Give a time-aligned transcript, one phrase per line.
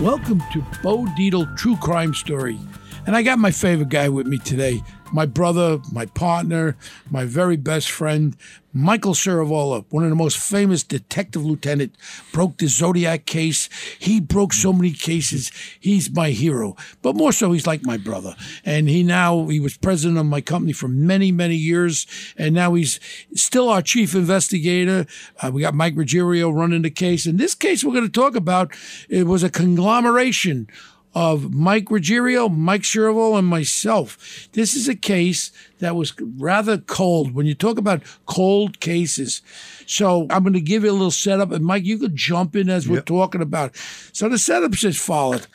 [0.00, 2.58] Welcome to Bo Dietl True Crime Story.
[3.06, 6.76] And I got my favorite guy with me today my brother, my partner,
[7.10, 8.36] my very best friend,
[8.72, 11.96] Michael Ciravolo, one of the most famous detective lieutenant,
[12.32, 13.68] broke the Zodiac case.
[13.98, 15.50] He broke so many cases.
[15.80, 18.36] He's my hero, but more so, he's like my brother.
[18.64, 22.06] And he now he was president of my company for many, many years,
[22.36, 23.00] and now he's
[23.34, 25.06] still our chief investigator.
[25.42, 28.36] Uh, we got Mike Ruggiero running the case, and this case we're going to talk
[28.36, 28.72] about
[29.08, 30.68] it was a conglomeration
[31.14, 34.48] of Mike Ruggiero, Mike Ciravolo, and myself.
[34.52, 37.34] This is a case that was rather cold.
[37.34, 39.42] When you talk about cold cases,
[39.86, 42.70] so I'm going to give you a little setup, and Mike, you could jump in
[42.70, 43.06] as we're yep.
[43.06, 43.74] talking about.
[44.12, 45.46] So the setup says followed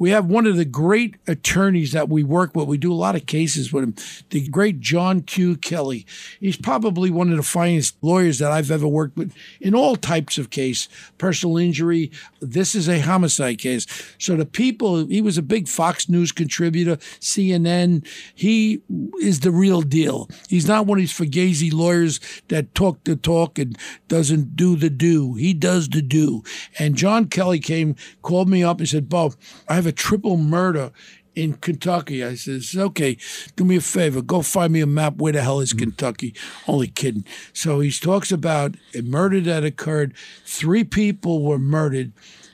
[0.00, 2.66] we have one of the great attorneys that we work with.
[2.66, 3.94] We do a lot of cases with him,
[4.30, 5.56] the great John Q.
[5.56, 6.06] Kelly.
[6.40, 10.38] He's probably one of the finest lawyers that I've ever worked with in all types
[10.38, 12.10] of case, personal injury.
[12.40, 13.86] This is a homicide case.
[14.18, 18.06] So the people, he was a big Fox News contributor, CNN.
[18.34, 18.80] He
[19.20, 20.30] is the real deal.
[20.48, 23.76] He's not one of these fugazi lawyers that talk the talk and
[24.08, 25.34] doesn't do the do.
[25.34, 26.42] He does the do.
[26.78, 29.34] And John Kelly came, called me up and said, Bob,
[29.68, 30.92] I have a triple murder
[31.34, 32.24] in Kentucky.
[32.24, 33.16] I says, okay,
[33.56, 35.16] do me a favor, go find me a map.
[35.16, 35.90] Where the hell is mm-hmm.
[35.90, 36.34] Kentucky?
[36.66, 37.24] Only kidding.
[37.52, 40.14] So he talks about a murder that occurred.
[40.44, 42.12] Three people were murdered,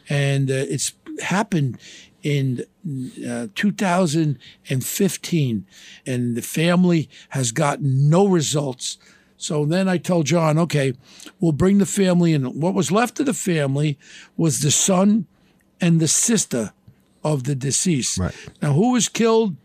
[0.09, 1.79] and uh, it's happened
[2.23, 2.65] in
[3.29, 5.67] uh, 2015,
[6.07, 8.99] and the family has gotten no results.
[9.37, 10.95] So then I told John, okay,
[11.41, 12.61] we'll bring the family in.
[12.61, 13.99] What was left of the family
[14.37, 15.27] was the son
[15.81, 16.73] and the sister
[17.33, 18.19] of the deceased.
[18.19, 18.35] Right.
[18.63, 19.57] Now, who was killed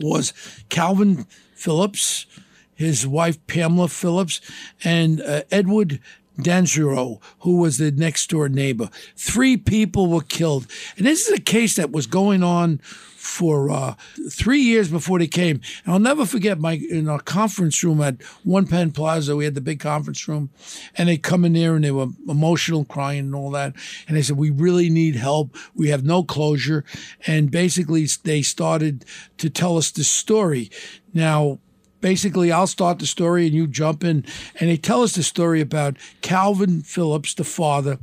[0.00, 0.32] was
[0.68, 2.26] Calvin Phillips,
[2.74, 4.40] his wife Pamela Phillips,
[4.84, 6.00] and uh, Edward
[6.38, 8.90] Dansereau, who was the next door neighbor.
[9.16, 10.66] Three people were killed.
[10.96, 12.80] And this is a case that was going on
[13.26, 13.94] for uh,
[14.30, 15.60] three years before they came.
[15.84, 19.36] And I'll never forget my in our conference room at One Penn Plaza.
[19.36, 20.50] We had the big conference room,
[20.96, 23.74] and they come in there and they were emotional, crying, and all that.
[24.06, 25.56] And they said, "We really need help.
[25.74, 26.84] We have no closure."
[27.26, 29.04] And basically, they started
[29.38, 30.70] to tell us the story.
[31.12, 31.58] Now,
[32.00, 34.24] basically I'll start the story and you jump in.
[34.60, 37.98] And they tell us the story about Calvin Phillips, the father,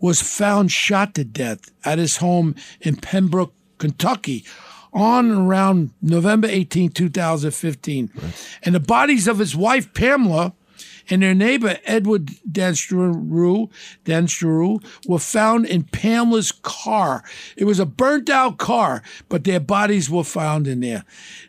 [0.00, 4.44] was found shot to death at his home in Pembroke, Kentucky
[4.92, 8.10] on around November 18, 2015.
[8.14, 8.58] Right.
[8.62, 10.54] And the bodies of his wife, Pamela,
[11.10, 13.70] and their neighbor, Edward Dansereau,
[15.06, 17.22] were found in Pamela's car.
[17.56, 21.04] It was a burnt out car, but their bodies were found in there.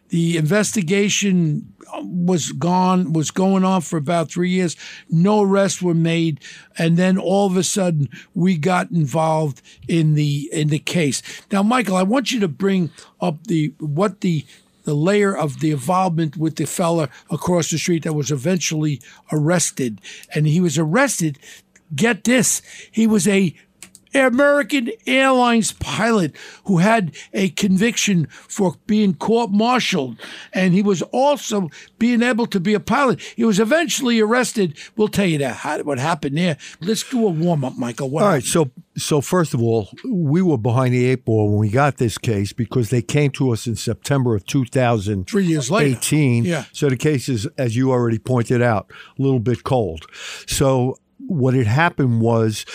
[0.09, 4.75] The investigation um, was gone, was going on for about three years.
[5.09, 6.41] No arrests were made,
[6.77, 11.21] and then all of a sudden we got involved in the in the case.
[11.51, 14.45] Now, Michael, I want you to bring up the what the
[14.85, 19.01] the layer of the involvement with the fella across the street that was eventually
[19.31, 19.99] arrested,
[20.33, 21.37] and he was arrested.
[21.93, 23.55] Get this, he was a
[24.15, 30.19] American Airlines pilot who had a conviction for being court martialed,
[30.53, 33.21] and he was also being able to be a pilot.
[33.35, 34.77] He was eventually arrested.
[34.95, 36.57] We'll tell you that how, what happened there.
[36.81, 38.09] Let's do a warm up, Michael.
[38.09, 38.43] What all right.
[38.43, 42.17] So, so first of all, we were behind the eight ball when we got this
[42.17, 45.27] case because they came to us in September of 2000.
[45.27, 45.97] Three years later.
[45.97, 46.45] 18.
[46.45, 46.65] Yeah.
[46.71, 50.05] So the case is, as you already pointed out, a little bit cold.
[50.47, 50.97] So
[51.27, 52.65] what had happened was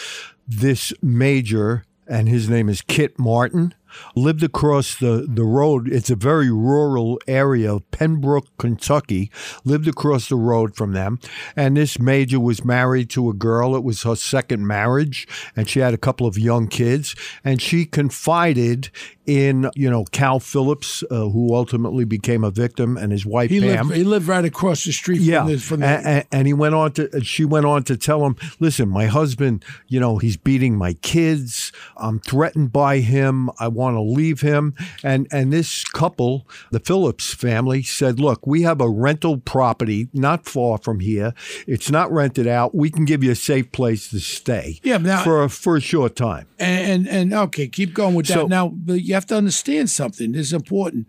[0.50, 3.74] this major, and his name is Kit Martin,
[4.14, 5.88] lived across the, the road.
[5.88, 9.30] It's a very rural area of Pembroke, Kentucky,
[9.64, 11.18] lived across the road from them.
[11.56, 13.74] And this major was married to a girl.
[13.76, 15.26] It was her second marriage,
[15.56, 17.14] and she had a couple of young kids.
[17.44, 18.90] And she confided
[19.26, 23.60] in, you know, Cal Phillips, uh, who ultimately became a victim, and his wife he
[23.60, 23.88] Pam.
[23.88, 25.40] Lived, he lived right across the street yeah.
[25.40, 28.26] from the, from the- and, and he went on to, she went on to tell
[28.26, 31.70] him, listen, my husband, you know, he's beating my kids.
[31.96, 33.50] I'm threatened by him.
[33.60, 34.74] I want to leave him.
[35.02, 40.46] And and this couple, the Phillips family, said, "Look, we have a rental property not
[40.46, 41.32] far from here.
[41.66, 42.74] It's not rented out.
[42.74, 44.80] We can give you a safe place to stay.
[44.82, 48.26] Yeah, now- for a, for a short time." And, and and okay, keep going with
[48.26, 48.34] that.
[48.34, 50.32] So- now, you have to understand something.
[50.32, 51.06] This is important.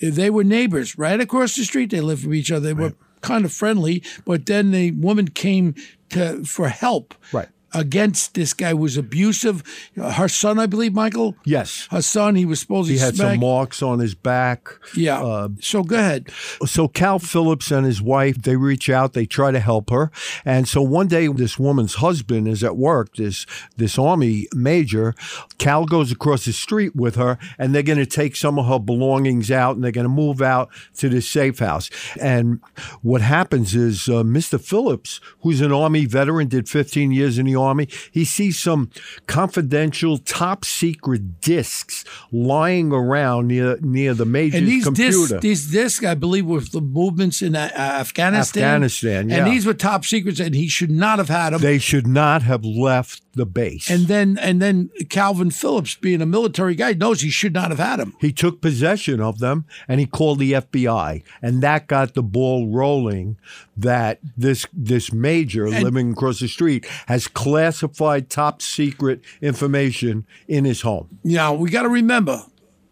[0.00, 1.90] They were neighbors right across the street.
[1.90, 2.66] They lived from each other.
[2.68, 4.02] They were kind of friendly.
[4.24, 5.74] But then the woman came
[6.10, 7.14] to for help.
[7.32, 7.48] Right.
[7.74, 9.62] Against this guy was abusive.
[9.96, 11.34] Her son, I believe, Michael.
[11.44, 11.88] Yes.
[11.90, 12.34] Her son.
[12.36, 12.98] He was supposed to be.
[12.98, 14.68] He had some marks on his back.
[14.96, 15.22] Yeah.
[15.22, 16.30] Uh, so go ahead.
[16.66, 20.10] so Cal Phillips and his wife they reach out they try to help her
[20.44, 25.14] and so one day this woman's husband is at work this this army major
[25.58, 28.78] Cal goes across the street with her and they're going to take some of her
[28.78, 31.90] belongings out and they're going to move out to this safe house
[32.20, 32.60] and
[33.02, 34.60] what happens is uh, Mr.
[34.60, 37.63] Phillips who's an army veteran did 15 years in the army
[38.10, 38.90] he sees some
[39.26, 45.70] confidential top secret discs lying around near near the major's And these computer discs, these
[45.70, 48.62] discs, I believe, were the movements in uh, Afghanistan.
[48.62, 49.38] Afghanistan, yeah.
[49.38, 51.60] And these were top secrets, and he should not have had them.
[51.60, 53.90] They should not have left the base.
[53.90, 57.78] and then, and then Calvin Phillips, being a military guy, knows he should not have
[57.78, 58.14] had them.
[58.20, 62.68] he took possession of them and he called the FBI, and that got the ball
[62.68, 63.36] rolling.
[63.76, 70.82] That this this major living across the street has classified top secret information in his
[70.82, 71.18] home.
[71.24, 72.44] Now we got to remember,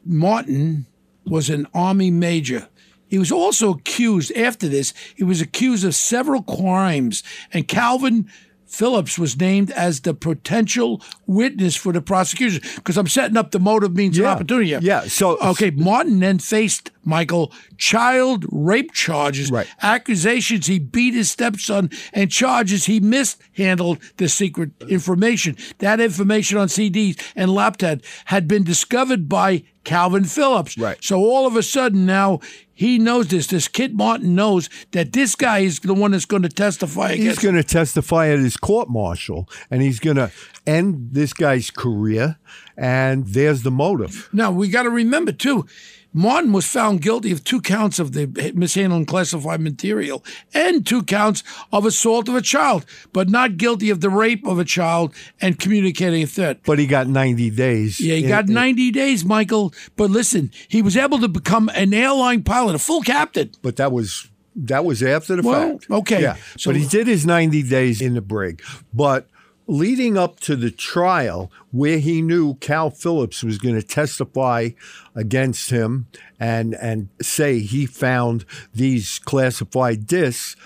[0.05, 0.87] Martin
[1.25, 2.69] was an army major.
[3.07, 4.95] He was also accused after this.
[5.15, 7.23] He was accused of several crimes,
[7.53, 8.29] and Calvin
[8.73, 13.59] Phillips was named as the potential witness for the prosecution because I'm setting up the
[13.61, 14.31] motive means an Yeah.
[14.31, 14.69] opportunity.
[14.69, 14.81] here.
[14.83, 19.67] Yeah, so- okay, Martin then faced Michael child rape charges, Right.
[19.83, 25.57] accusations he beat his stepson, and charges he mishandled the secret information.
[25.79, 30.79] That information on CDs and laptop had been discovered by Calvin Phillips.
[30.79, 30.97] Right.
[31.03, 32.39] So all of a sudden now
[32.83, 33.47] he knows this.
[33.47, 37.39] This Kit Martin knows that this guy is the one that's going to testify He's
[37.39, 40.33] going to testify at his court martial, and he's going to
[40.67, 42.39] end this guy's career.
[42.77, 44.29] And there's the motive.
[44.33, 45.67] Now we got to remember too.
[46.13, 50.23] Martin was found guilty of two counts of the mishandling classified material
[50.53, 51.43] and two counts
[51.73, 55.59] of assault of a child, but not guilty of the rape of a child and
[55.59, 56.61] communicating a threat.
[56.65, 57.99] But he got 90 days.
[58.01, 59.73] Yeah, he in- got in- 90 days, Michael.
[59.97, 63.51] But listen, he was able to become an airline pilot, a full captain.
[63.63, 65.91] but that was that was after the Well, fact.
[65.91, 66.21] okay.
[66.21, 66.37] Yeah.
[66.59, 68.61] So- but he did his 90 days in the brig.
[68.93, 69.27] But
[69.67, 74.71] leading up to the trial where he knew Cal Phillips was going to testify
[75.15, 76.07] against him
[76.39, 78.45] and and say he found
[78.75, 80.57] these classified discs,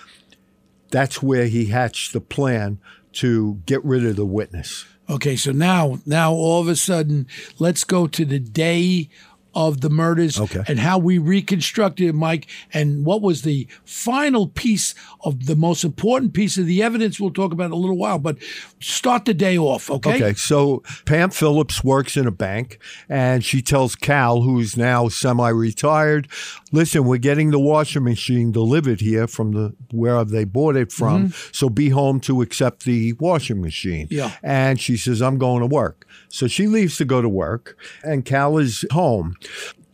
[0.89, 2.79] that's where he hatched the plan
[3.13, 4.85] to get rid of the witness.
[5.09, 7.27] Okay, so now, now all of a sudden,
[7.59, 9.09] let's go to the day
[9.57, 10.61] of the murders Okay.
[10.67, 15.83] and how we reconstructed it, Mike, and what was the final piece of the most
[15.83, 17.19] important piece of the evidence.
[17.19, 18.37] We'll talk about in a little while, but
[18.79, 20.15] start the day off, okay?
[20.15, 25.49] Okay, so Pam Phillips works in a bank and she tells Cal, who's now semi
[25.49, 26.27] retired,
[26.71, 30.91] listen, we're getting the washing machine delivered here from the where have they bought it
[30.91, 31.29] from.
[31.29, 31.49] Mm-hmm.
[31.51, 34.07] So be home to accept the washing machine.
[34.11, 34.33] Yeah.
[34.43, 36.05] And she says, I'm going to work.
[36.29, 39.35] So she leaves to go to work and Cal is home.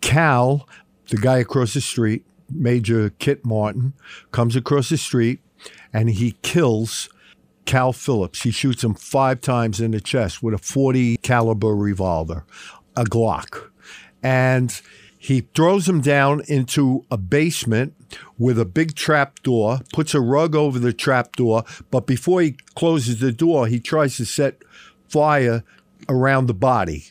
[0.02, 0.68] Cal,
[1.10, 3.94] the guy across the street, Major Kit Martin,
[4.32, 5.40] comes across the street
[5.92, 7.10] and he kills
[7.66, 8.42] Cal Phillips.
[8.42, 12.46] He shoots him five times in the chest with a 40 caliber revolver,
[12.96, 13.70] a Glock.
[14.22, 14.82] And
[15.18, 17.94] he throws him down into a basement
[18.38, 22.58] with a big trap door, puts a rug over the trap door, but before he
[22.76, 24.62] closes the door, he tries to set
[25.08, 25.64] fire
[26.10, 27.06] around the body.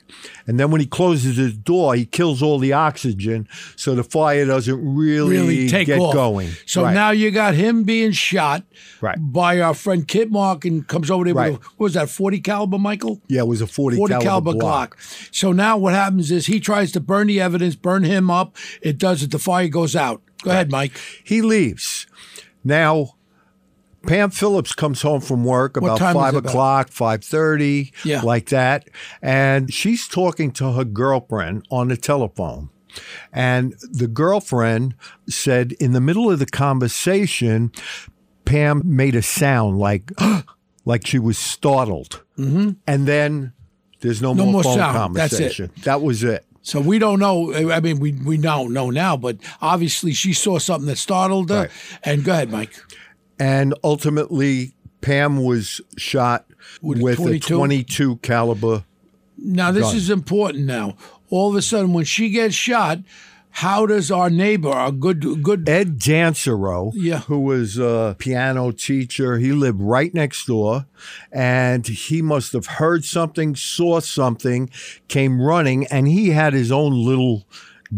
[0.46, 4.44] And then when he closes his door, he kills all the oxygen so the fire
[4.46, 6.12] doesn't really, Really take get off.
[6.14, 6.50] going.
[6.66, 6.94] So Right.
[6.94, 8.64] now you got him being shot
[9.00, 9.16] Right.
[9.20, 11.52] by our friend Kit Martin comes over there Right.
[11.52, 13.20] with, a, what was that, 40 caliber, Michael?
[13.28, 14.52] yeah, it was a 40, 40 caliber, caliber
[14.94, 15.28] Glock.
[15.34, 18.56] So now what happens is he tries to burn the evidence, burn him up.
[18.82, 19.30] It does it.
[19.30, 20.22] The fire goes out.
[20.42, 20.92] Go ahead, Mike.
[21.22, 22.06] He leaves.
[22.64, 23.14] Now,
[24.06, 28.22] Pam Phillips comes home from work about five o'clock, five thirty, Yeah.
[28.22, 28.88] like that,
[29.20, 32.70] and she's talking to her girlfriend on the telephone.
[33.32, 34.94] And the girlfriend
[35.28, 37.72] said in the middle of the conversation,
[38.44, 40.10] Pam made a sound like
[40.84, 42.70] like she was startled, mm-hmm.
[42.86, 43.52] and then
[44.00, 45.14] there's no, No more, more phone sound.
[45.16, 45.38] That's it.
[45.38, 45.70] conversation.
[45.84, 46.44] That was it.
[46.64, 47.52] So we don't know.
[47.72, 51.62] I mean, we we don't know now, but obviously she saw something that startled her.
[51.62, 51.70] Right.
[52.04, 52.74] And go ahead, Mike.
[53.38, 56.46] And ultimately Pam was shot
[56.80, 57.56] With with, a a 22?
[57.56, 58.84] 22 caliber.
[59.36, 59.96] Now this Gun.
[59.96, 60.64] is important.
[60.66, 60.96] Now
[61.30, 62.98] all of a sudden when she gets shot,
[63.56, 67.18] how does our neighbor, our good good Ed Dansereau, Yeah.
[67.20, 70.86] who was a piano teacher, he lived right next door,
[71.30, 74.70] and he must have heard something, saw something,
[75.08, 77.44] came running, and he had his own little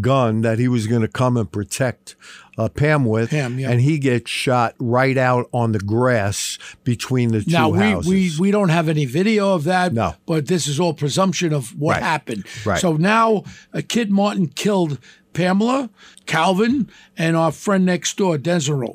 [0.01, 2.15] gun that he was going to come and protect
[2.57, 3.69] uh, Pam with, Pam, yeah.
[3.71, 8.09] and he gets shot right out on the grass between the two now we, houses.
[8.39, 9.93] we we don't have any video of that.
[9.93, 10.15] No.
[10.25, 12.03] but this is all presumption of what Right.
[12.03, 12.45] happened.
[12.65, 12.79] Right.
[12.79, 14.99] So now a Kit Martin killed
[15.33, 15.89] Pamela,
[16.25, 18.93] Calvin, and our friend next door, Desiree.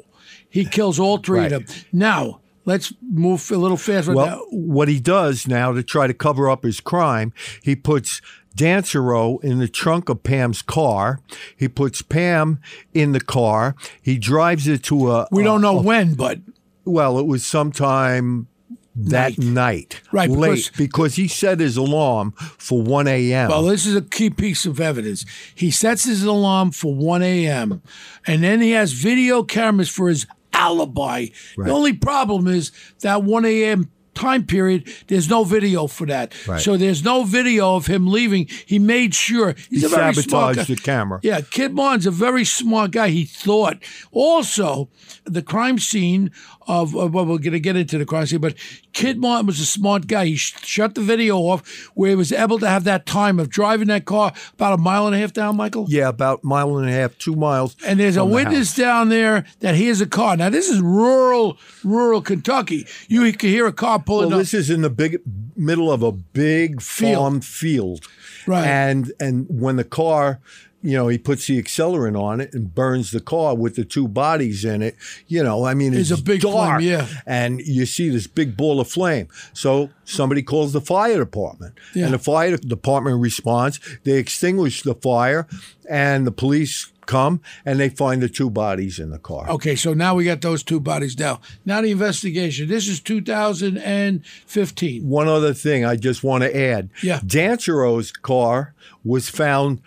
[0.49, 1.53] He kills all three Right.
[1.53, 1.77] of them.
[1.93, 4.15] Now let's move a little faster.
[4.15, 8.23] Well, Now- what he does now to try to cover up his crime, he puts
[8.57, 11.21] Dansereau in the trunk of Pam's car.
[11.57, 12.61] He puts Pam
[12.93, 13.75] in the car.
[14.03, 15.29] He drives it to a.
[15.31, 16.39] we don't know when, but
[16.85, 18.49] Well, it was sometime
[18.97, 19.47] that Night.
[19.47, 23.49] night, Right, late, because- because he set his alarm for one a.m.
[23.49, 25.25] Well, this is a key piece of evidence.
[25.55, 27.83] He sets his alarm for 1 a.m.
[28.27, 31.27] and then he has video cameras for his alibi.
[31.57, 33.91] The only problem is that 1 a.m.
[34.15, 36.35] time period, there's no video for that.
[36.47, 36.61] Right.
[36.61, 38.47] So there's no video of him leaving.
[38.67, 41.21] He made sure he's He a very smart sabotaged the camera.
[41.23, 41.73] Yeah, Kit
[42.07, 43.09] a very smart guy.
[43.09, 43.79] He thought.
[44.13, 44.89] Also,
[45.25, 46.31] the crime scene
[46.71, 48.55] of, of well, we're going to get into the crisis, but
[48.93, 50.27] Kit Martin was a smart guy.
[50.27, 53.49] He sh- shut the video off where he was able to have that time of
[53.51, 55.87] driving that car about a mile and a half down, Michael.
[55.89, 57.77] yeah, about mile and a half, two miles.
[57.85, 58.77] And there's a the witness house.
[58.77, 60.37] down there that hears a car.
[60.37, 62.87] Now this is rural, rural Kentucky.
[63.09, 64.43] You can hear a car pulling Well, up.
[64.43, 65.19] this is in the big
[65.57, 67.17] middle of a big Field.
[67.17, 68.07] farm field,
[68.47, 68.67] Right.
[68.67, 70.41] And and when the car,
[70.83, 74.09] you know, he puts the accelerant on it and burns the car with the two
[74.09, 74.97] bodies in it.
[75.27, 77.07] You know, I mean, it's, It's a big flame, yeah.
[77.27, 79.29] and you see this big ball of flame.
[79.53, 82.07] So somebody calls the fire department, Yeah.
[82.07, 83.81] and the fire department responds.
[84.05, 85.47] They extinguish the fire,
[85.89, 89.51] and the police come and they find the two bodies in the car.
[89.51, 91.41] Okay, so now we got those two bodies down.
[91.65, 92.69] Now the investigation.
[92.69, 95.09] This is 2015.
[95.09, 96.91] One other thing I just want to add.
[97.03, 97.19] Yeah.
[97.21, 99.81] Dansereau's car was found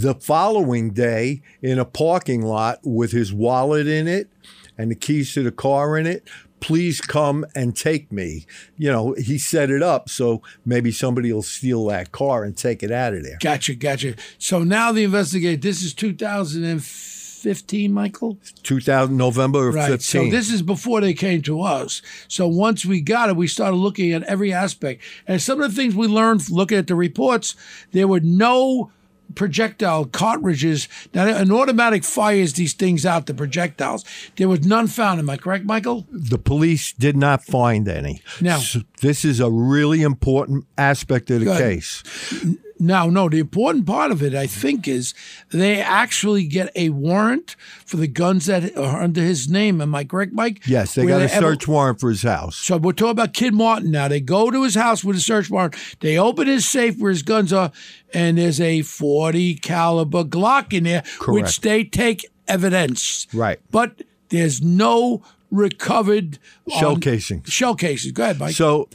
[0.00, 4.28] the following day in a parking lot with his wallet in it
[4.76, 6.26] and the keys to the car in it.
[6.58, 8.44] Please come and take me.
[8.76, 12.82] You know, he set it up so maybe somebody will steal that car and take
[12.82, 13.38] it out of there.
[13.40, 14.16] Gotcha, gotcha.
[14.38, 15.62] So now the investigate.
[15.62, 18.38] This is 2015, Michael.
[18.64, 19.90] 2000 November of Right.
[19.90, 20.24] 15.
[20.24, 22.02] So this is before they came to us.
[22.26, 25.02] So once we got it, we started looking at every aspect.
[25.28, 27.54] And some of the things we learned looking at the reports,
[27.92, 28.90] there were no
[29.34, 30.88] projectile cartridges.
[31.12, 34.04] Now, an automatic fires these things out, the projectiles.
[34.36, 35.18] There was none found.
[35.20, 36.06] Am I correct, Michael?
[36.10, 38.22] the police did not find any.
[38.40, 41.58] Now, So this is a really important aspect of the Good.
[41.58, 42.02] case.
[42.78, 45.14] Now, no, the important part of it, I think, is
[45.50, 47.54] they actually get a warrant
[47.86, 49.80] for the guns that are under his name.
[49.80, 50.66] Am I correct, Mike?
[50.66, 52.56] Yes, they Where got a they ever- search warrant for his house.
[52.56, 54.08] So we're talking about Kit Martin now.
[54.08, 55.76] They go to his house with a search warrant.
[56.00, 57.70] They open his safe where his guns are,
[58.12, 63.28] and there's a 40 caliber Glock in there, which they take evidence.
[63.32, 63.60] Right.
[63.70, 66.38] But there's no recovered
[66.68, 67.48] Shell um, casings.
[67.48, 68.10] Shell cases.
[68.10, 68.54] Go ahead, Mike.
[68.56, 68.88] So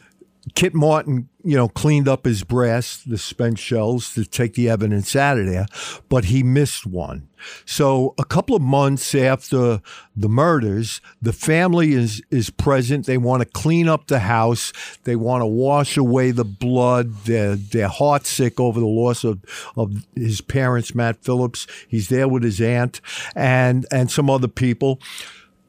[0.56, 5.16] Kit Martin, you know, cleaned up his brass, the spent shells to take the evidence
[5.16, 5.68] out of there,
[6.10, 7.30] but he missed one.
[7.66, 9.82] So a couple of months after
[10.16, 13.06] the murders, the family is is present.
[13.06, 14.74] They want to clean up the house.
[15.06, 17.14] They want to wash away the blood.
[17.24, 19.40] They're they're heartsick over the loss of,
[19.78, 21.68] of his parents, Matt Phillips.
[21.88, 23.00] He's there with his aunt
[23.34, 25.00] and and some other people.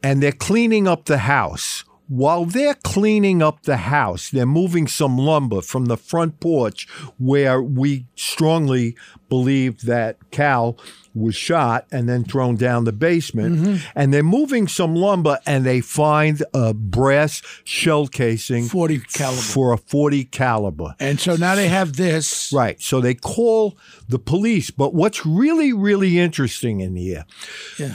[0.02, 1.84] And they're cleaning up the house.
[2.10, 6.88] While they're cleaning up the house, they're moving some lumber from the front porch
[7.18, 8.96] where we strongly
[9.28, 10.76] believe that Cal
[11.14, 13.58] was shot and then thrown down the basement.
[13.58, 13.86] Mm-hmm.
[13.94, 19.40] And they're moving some lumber and they find a brass shell casing 40 caliber.
[19.40, 20.96] for a 40 caliber.
[20.98, 22.52] and so now they have this.
[22.52, 22.82] Right.
[22.82, 24.72] So they call the police.
[24.72, 27.24] But what's really, really interesting in here
[27.78, 27.94] Yeah.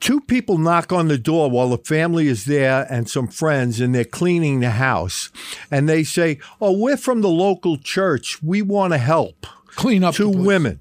[0.00, 3.94] Two people knock on the door while the family is there and some friends and
[3.94, 5.30] they're cleaning the house.
[5.70, 8.42] And they say oh we're from the local church.
[8.42, 9.46] We want to help
[9.78, 10.80] Clean up two women.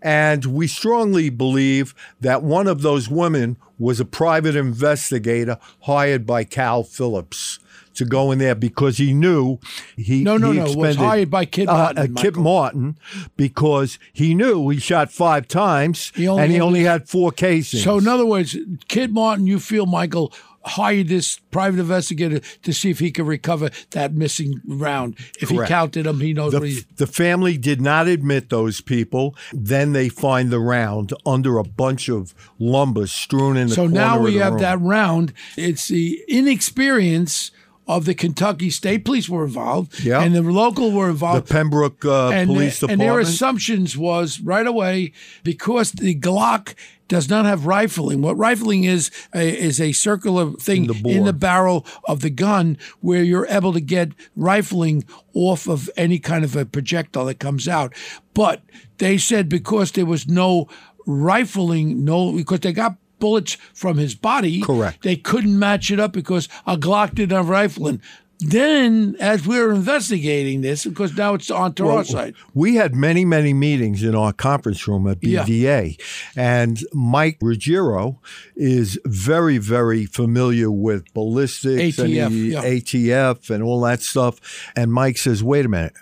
[0.00, 6.44] And we strongly believe that one of those women was a private investigator hired by
[6.44, 7.58] cal phillips
[7.94, 9.58] to go in there because he knew
[9.96, 10.72] he No, no, he no.
[10.74, 12.42] Was hired by Kit uh, Martin, uh, Kit Michael.
[12.42, 12.98] Martin
[13.36, 17.82] because he knew he shot five times He and he only had four cases.
[17.84, 18.56] So, in other words,
[18.88, 20.32] Kit Martin, you feel, Michael,
[20.64, 25.16] hired this private investigator to see if he could recover that missing round.
[25.40, 25.68] If Correct.
[25.68, 26.80] he counted them, he knows The, what he.
[26.96, 29.34] the family did not admit those people.
[29.52, 33.90] Then they find the round under a bunch of lumber strewn in the room.
[33.90, 34.62] So now we the have room.
[34.62, 35.32] that round.
[35.56, 37.50] It's the inexperience
[37.86, 40.22] of the Kentucky State Police were involved, Yeah.
[40.22, 41.48] and the local were involved.
[41.48, 41.52] the.
[41.54, 43.02] Pembroke uh, and, Police Department.
[43.02, 45.12] and their assumptions was right away
[45.42, 46.74] because the Glock
[47.08, 48.22] does not have rifling.
[48.22, 52.78] What rifling is a, is a circular thing the in the barrel of the gun
[53.00, 57.68] where you're able to get rifling off of any kind of a projectile that comes
[57.68, 57.92] out.
[58.32, 58.62] But
[58.98, 60.68] they said because there was no
[61.06, 64.60] rifling, no because they got bullets from his body.
[64.62, 65.02] Correct.
[65.02, 68.02] They couldn't match it up because a Glock didn't have rifling.
[68.44, 72.34] Then, as we were investigating this, because now it's onto our side.
[72.54, 75.44] We had many, many meetings in our conference room at Yeah.
[75.44, 75.96] BDA,
[76.36, 78.20] and Mike Ruggiero
[78.56, 82.62] is very, very familiar with ballistics and ATF, he- yeah.
[82.62, 84.40] ATF and all that stuff.
[84.76, 85.94] And Mike says, "Wait a minute."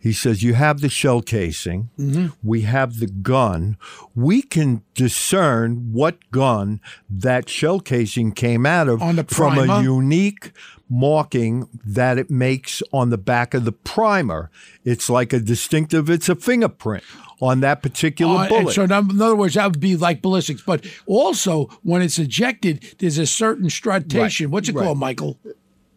[0.00, 1.90] He says, "You have the shell casing.
[1.98, 2.26] Mm-hmm.
[2.42, 3.76] We have the gun.
[4.14, 10.52] We can discern what gun that shell casing came out of On from a unique
[10.88, 14.50] marking that it makes on the back of the primer.
[14.84, 17.04] It's like a distinctive, it's a fingerprint
[17.40, 18.74] on that particular Uh, bullet.
[18.74, 20.62] so, in other words, that would be like ballistics.
[20.66, 24.46] But also, when it's ejected, there's a certain striation.
[24.46, 24.84] Right, What's it right.
[24.84, 25.38] called, Michael?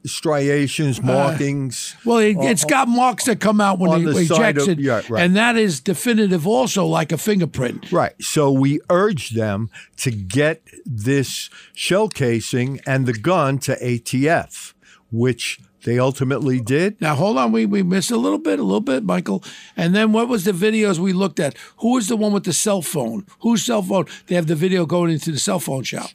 [0.03, 1.95] Striations, markings.
[2.05, 4.79] Well, it, it's got marks that come out when on he the side ejects it,
[4.79, 5.23] yeah, right.
[5.23, 7.91] and that is definitive, also like a fingerprint.
[7.91, 8.13] Right.
[8.19, 14.73] So we urge them to get this shell casing and the gun to ATF,
[15.11, 16.99] which they ultimately did.
[17.01, 19.43] Now, hold on, we we missed a little bit, a little bit, Michael.
[19.75, 21.55] And then what was the videos we looked at?
[21.77, 23.25] Who was the one with the cell phone?
[23.41, 24.05] Whose cell phone?
[24.27, 26.11] They have the video going into the cell phone shop.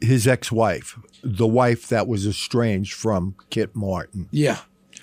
[0.00, 4.28] His ex wife, the wife that was estranged from Kit Martin.
[4.30, 4.58] Yeah.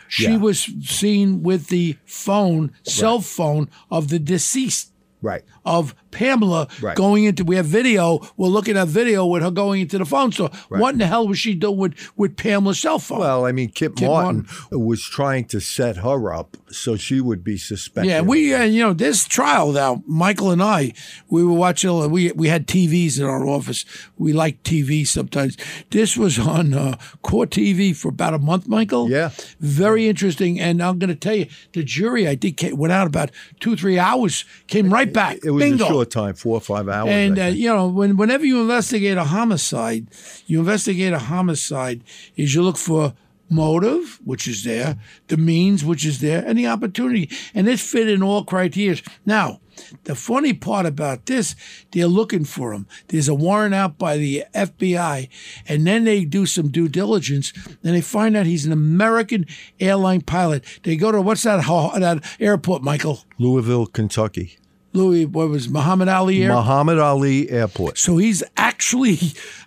[0.08, 0.38] She Yeah.
[0.38, 4.92] was seen with the phone, cell phone of the deceased.
[5.24, 5.42] Right.
[5.66, 6.96] of Pamela Right.
[6.96, 7.44] going into.
[7.44, 8.20] We have video.
[8.38, 10.52] We're looking at video with her going into the phone store.
[10.70, 13.20] What in the hell was she doing with, with Pamela's cell phone?
[13.20, 17.44] Well, I mean, Kip, Kit Martin, was trying to set her up so she would
[17.44, 18.10] be suspected.
[18.10, 20.04] yeah, we uh, you know this trial now.
[20.06, 20.94] Michael and I,
[21.30, 22.12] we were watching.
[22.12, 23.86] We we had TVs in our office.
[24.18, 25.56] We like TV sometimes.
[25.92, 28.68] This was on uh, Court TV for about a month.
[28.68, 29.30] Michael, Yeah.
[29.60, 30.60] very interesting.
[30.60, 33.98] And I'm going to tell you, the jury I think went out about two three
[34.00, 35.40] hours, came right back.
[35.44, 35.86] It was Bingo.
[35.86, 37.10] a short time, four or five hours.
[37.10, 40.08] And uh, you know, when whenever you investigate a homicide,
[40.48, 42.04] you investigate a homicide
[42.36, 43.14] is you look for
[43.50, 44.98] motive, which is there,
[45.28, 49.02] the means, which is there, and the opportunity, and this fit in all criteria.
[49.26, 49.60] Now,
[50.04, 51.56] the funny part about this,
[51.92, 52.88] they're looking for him.
[53.08, 55.30] There's a warrant out by the FBI,
[55.68, 59.46] and then they do some due diligence, and they find out he's an American
[59.80, 60.64] airline pilot.
[60.84, 63.24] They go to what's that that airport, Michael?
[63.38, 64.58] Louisville, Kentucky.
[64.94, 66.54] Louis, what was Muhammad Ali Air?
[66.54, 67.98] Muhammad Ali Airport.
[67.98, 69.18] So he's actually,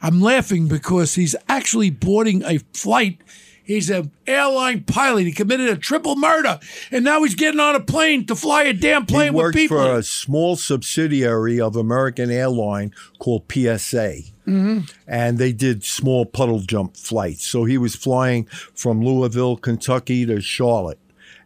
[0.01, 3.21] I'm laughing because he's actually boarding a flight.
[3.65, 5.25] He's an airline pilot.
[5.25, 6.61] He committed a triple murder,
[6.93, 9.57] and now he's getting on a plane to fly a damn plane he with worked
[9.57, 9.79] people.
[9.79, 14.21] for a small subsidiary of American Airline called PSA.
[14.47, 14.83] Mm-hmm.
[15.09, 17.45] And they did small puddle jump flights.
[17.45, 21.01] So he was flying from Louisville, Kentucky to Charlotte.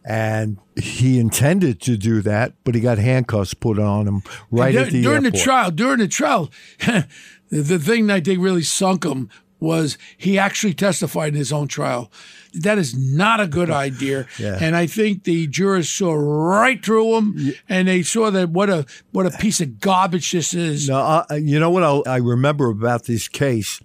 [0.04, 4.80] And he intended to do that, but he got handcuffs put on him right Dur-
[4.80, 5.32] at the during airport.
[5.34, 7.06] the trial, during the trial, the,
[7.50, 11.68] the thing that I think really sunk him was he actually testified in his own
[11.68, 12.10] trial.
[12.54, 14.56] That is not a good idea, Yeah.
[14.58, 18.86] and I think the jurors saw right through him, and they saw that what a
[19.12, 20.88] what a piece of garbage this is.
[20.88, 23.80] Now, I, you know what I'll, I remember about this case?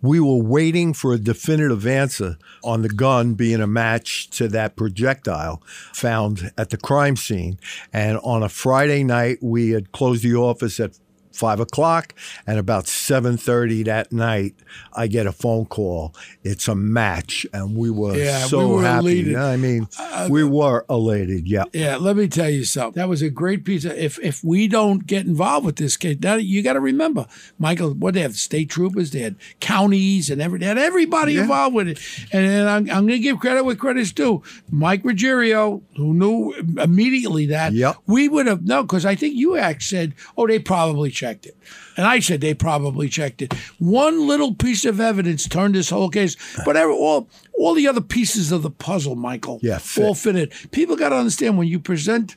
[0.00, 4.76] We were waiting for a definitive answer on the gun being a match to that
[4.76, 7.58] projectile found at the crime scene.
[7.92, 10.98] And on a Friday night, we had closed the office at
[11.32, 12.14] five o'clock,
[12.46, 14.54] and about seven thirty that night,
[14.94, 16.14] I get a phone call.
[16.42, 18.98] It's a match, and we were Yeah, so we were happy.
[19.20, 19.36] elated.
[19.36, 19.88] I mean,
[20.30, 21.48] we were elated.
[21.48, 21.64] Yeah.
[21.72, 23.00] Yeah, let me tell you something.
[23.00, 23.84] That was a great piece.
[23.84, 27.26] Of, if if we don't get involved with this case, now you got to remember,
[27.58, 27.94] Michael.
[27.94, 31.88] What they have state troopers, they had counties, and every they had everybody involved with
[31.88, 31.98] it.
[32.32, 34.42] And, and I'm, I'm going to give credit where credit's due.
[34.70, 37.96] Mike Ruggiero, who knew immediately that Yep.
[38.06, 41.56] we would have no, because I think you act said, oh, they probably checked it.
[41.96, 43.52] And I said they probably checked it.
[43.78, 48.00] One little piece of evidence turned this whole case, but every, all all the other
[48.00, 50.04] pieces of the puzzle, Michael, Yeah, fit.
[50.04, 50.48] all fit in.
[50.70, 52.36] People got to understand when you present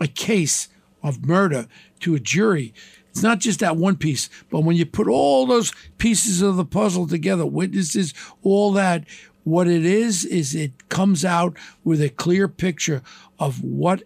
[0.00, 0.68] a case
[1.02, 1.66] of murder
[2.00, 2.72] to a jury,
[3.10, 6.64] It's not just that one piece, but when you put all those pieces of the
[6.64, 9.04] puzzle together, witnesses, all that,
[9.44, 13.02] what it is, is it comes out with a clear picture
[13.38, 14.02] of what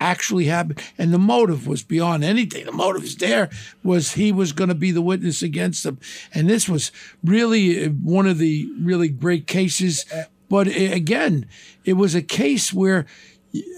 [0.00, 0.82] actually happened.
[0.98, 2.64] And the motive was beyond anything.
[2.64, 3.50] The motive is there
[3.84, 5.98] was he was going to be the witness against them.
[6.34, 6.90] And this was
[7.22, 10.04] really uh, one of the really great cases.
[10.48, 11.46] But again,
[11.84, 13.06] it was a case where,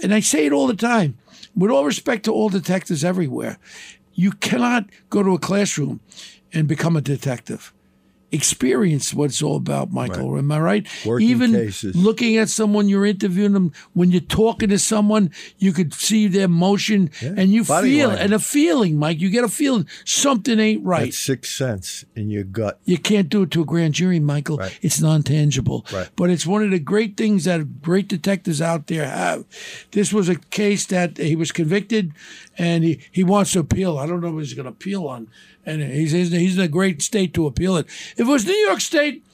[0.03, 1.19] and I say it all the time,
[1.55, 3.59] with all respect to all detectives everywhere,
[4.15, 6.01] you cannot go to a classroom
[6.53, 7.73] and become a detective
[8.33, 10.37] experience what it's all about, Michael.
[10.39, 10.87] Am I right?
[11.07, 11.95] Working Even cases.
[11.95, 13.73] looking at someone, you're interviewing them.
[13.93, 18.25] When you're talking to someone, you could see their emotion, and you Body feel language.
[18.25, 19.21] and a feeling, Mike.
[19.21, 21.07] You get a feeling something ain't right.
[21.07, 22.81] That sixth sense in your gut.
[22.85, 24.57] You can't do it to a grand jury, Michael.
[24.57, 24.79] Right.
[24.83, 25.87] It's non tangible.
[25.93, 26.09] Right.
[26.17, 29.45] But it's one of the great things that great detectives out there have.
[29.93, 32.13] This was a case that he was convicted
[32.59, 33.99] and he, he wants to appeal.
[33.99, 35.29] I don't know what he's going to appeal on.
[35.65, 37.87] And he's, he's, he's in a great state to appeal it.
[37.87, 39.25] If it was New York State,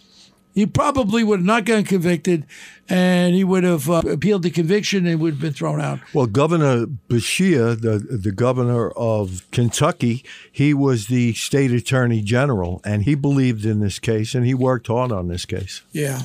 [0.55, 2.45] he probably would have not gotten convicted
[2.89, 6.01] and he would have uh, appealed the conviction and would have been thrown out.
[6.13, 13.05] Well, Governor Beshear, the the governor of Kentucky, he was the state attorney general, and
[13.05, 15.83] he believed in this case, and he worked hard on this case.
[15.93, 16.23] Yeah.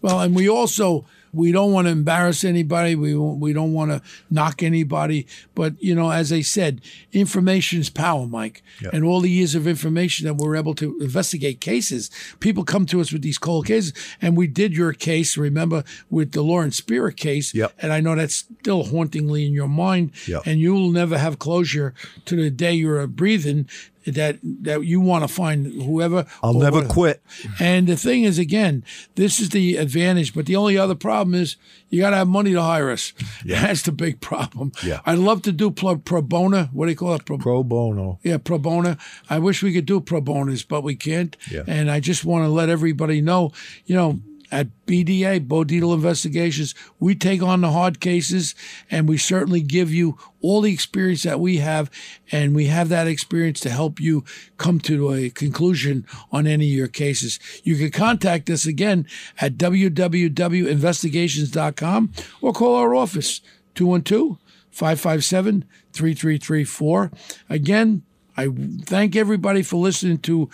[0.00, 1.04] Well, and we also
[1.36, 2.94] we don't want to embarrass anybody.
[2.94, 5.26] We won't- we don't want to knock anybody.
[5.54, 6.80] But you know, as I said,
[7.12, 8.62] information is power, Mike.
[8.92, 13.00] And all the years of information that we're able to investigate cases, people come to
[13.00, 15.36] us with these cold cases, and we did your case.
[15.36, 17.72] Remember with the Lawrence Spirit case, Yep.
[17.80, 20.12] and I know that's still hauntingly in your mind.
[20.26, 20.42] Yep.
[20.46, 21.94] And you will never have closure
[22.24, 23.66] to the day you're breathing.
[24.06, 26.26] That that you want to find whoever.
[26.42, 26.92] I'll never whatever.
[26.92, 27.22] quit.
[27.60, 28.84] And the thing is, again,
[29.16, 30.32] this is the advantage.
[30.32, 31.56] But the only other problem is
[31.90, 33.12] you got to have money to hire us.
[33.44, 33.60] Yeah.
[33.66, 34.70] That's the big problem.
[34.84, 35.00] Yeah.
[35.06, 36.64] I'd love to do pro, pro bono.
[36.72, 37.24] What do you call it?
[37.24, 38.18] Pro, Pro bono.
[38.22, 38.96] yeah, pro bono.
[39.28, 41.36] I wish we could do pro bonos, but we can't.
[41.50, 41.62] Yeah.
[41.66, 43.52] And I just want to let everybody know,
[43.86, 48.54] you know, at BDA, Bo Investigations, we take on the hard cases
[48.90, 51.90] and we certainly give you all the experience that we have.
[52.30, 54.24] And we have that experience to help you
[54.56, 57.40] come to a conclusion on any of your cases.
[57.64, 59.06] You can contact us again
[59.40, 63.40] at www.investigations.com or call our office,
[63.74, 64.38] 212
[64.70, 67.10] 557 3334.
[67.48, 68.02] Again,
[68.36, 68.48] I
[68.82, 70.50] thank everybody for listening to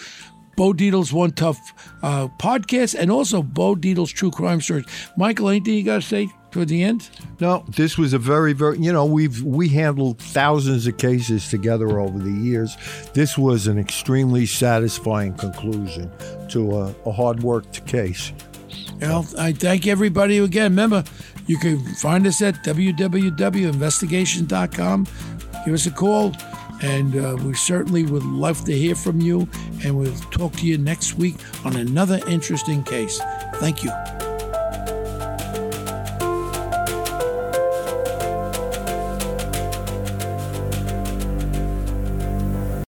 [0.56, 1.58] Bo Dietl's One Tough
[2.02, 4.86] uh, podcast and also Bo Dietl's True Crime Stories.
[5.16, 7.08] Michael, anything you got to say toward the end?
[7.40, 8.78] No, this was a very, very.
[8.78, 12.76] You know, we've we handled thousands of cases together over the years.
[13.14, 16.12] This was an extremely satisfying conclusion
[16.50, 18.32] to a, a hard worked case.
[19.00, 20.70] Well, I thank everybody again.
[20.72, 21.02] Remember,
[21.46, 25.06] you can find us at www.investigation.com.
[25.64, 26.32] Give us a call,
[26.82, 29.48] and uh, we certainly would love to hear from you.
[29.84, 33.20] And we'll talk to you next week on another interesting case.
[33.56, 34.31] Thank you.